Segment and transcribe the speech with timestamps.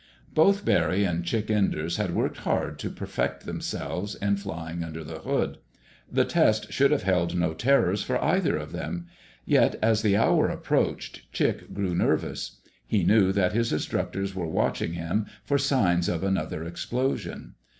[0.33, 5.19] Both Barry and Chick Enders had worked hard to perfect themselves in flying "under the
[5.19, 5.59] hood."
[6.11, 9.05] The test should have held no terrors for either of them.
[9.45, 12.61] Yet, as the hour approached, Chick grew nervous.
[12.87, 17.53] He knew that his instructors were watching him for signs of another explosion.